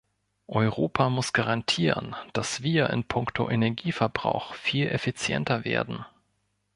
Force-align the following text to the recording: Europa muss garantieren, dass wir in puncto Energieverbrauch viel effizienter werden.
Europa 0.47 1.11
muss 1.11 1.31
garantieren, 1.31 2.15
dass 2.33 2.63
wir 2.63 2.89
in 2.89 3.03
puncto 3.03 3.47
Energieverbrauch 3.51 4.55
viel 4.55 4.87
effizienter 4.87 5.63
werden. 5.63 6.03